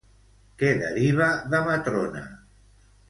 Què 0.61 0.71
deriva 0.79 1.27
de 1.53 1.63
Matrona? 1.71 2.25